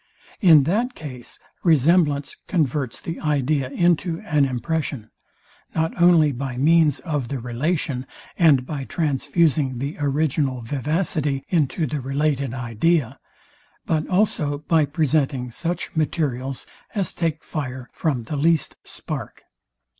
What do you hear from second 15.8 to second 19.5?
materials as take fire from the least spark.